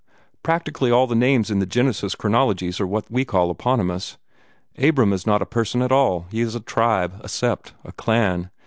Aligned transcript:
Practically 0.41 0.89
all 0.89 1.05
the 1.05 1.13
names 1.13 1.51
in 1.51 1.59
the 1.59 1.65
Genesis 1.67 2.15
chronologies 2.15 2.79
are 2.81 2.87
what 2.87 3.11
we 3.11 3.23
call 3.23 3.51
eponymous. 3.51 4.17
Abram 4.79 5.13
is 5.13 5.27
not 5.27 5.43
a 5.43 5.45
person 5.45 5.83
at 5.83 5.91
all: 5.91 6.25
he 6.31 6.41
is 6.41 6.55
a 6.55 6.59
tribe, 6.59 7.21
a 7.23 7.27
sept, 7.27 7.73
a 7.85 7.91
clan. 7.91 8.49